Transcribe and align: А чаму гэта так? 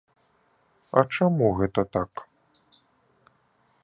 А 1.01 1.03
чаму 1.17 1.51
гэта 1.59 1.81
так? 1.97 2.11